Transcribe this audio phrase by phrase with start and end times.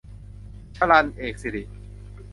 [0.77, 1.63] ชรัญ เอกสิริ